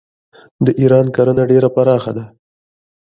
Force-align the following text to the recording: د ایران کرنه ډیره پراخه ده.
د 0.65 0.67
ایران 0.81 1.05
کرنه 1.15 1.43
ډیره 1.51 1.69
پراخه 1.75 2.11
ده. 2.17 2.25